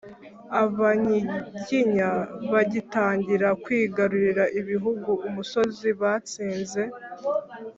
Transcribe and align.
abanyiginya 0.61 2.09
bagitangira 2.53 3.47
kwigarurira 3.63 4.43
ibihugu, 4.59 5.09
umusozi 5.27 5.87
batsinze 5.99 6.83